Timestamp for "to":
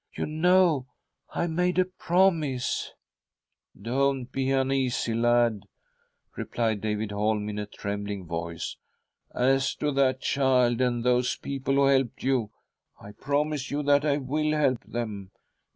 9.75-9.91